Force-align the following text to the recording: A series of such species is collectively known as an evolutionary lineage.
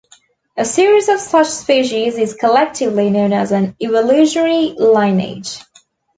A 0.57 0.65
series 0.65 1.09
of 1.09 1.19
such 1.19 1.45
species 1.45 2.17
is 2.17 2.33
collectively 2.33 3.11
known 3.11 3.33
as 3.33 3.51
an 3.51 3.75
evolutionary 3.79 4.73
lineage. 4.79 5.61